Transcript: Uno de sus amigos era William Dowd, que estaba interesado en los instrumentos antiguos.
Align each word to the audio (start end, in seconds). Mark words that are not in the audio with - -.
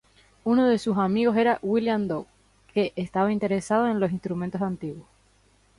Uno 0.45 0.65
de 0.67 0.79
sus 0.79 0.97
amigos 0.97 1.37
era 1.37 1.59
William 1.61 2.07
Dowd, 2.07 2.25
que 2.73 2.91
estaba 2.95 3.31
interesado 3.31 3.87
en 3.87 3.99
los 3.99 4.11
instrumentos 4.11 4.59
antiguos. 4.59 5.05